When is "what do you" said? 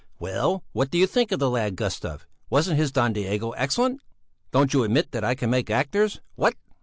0.71-1.05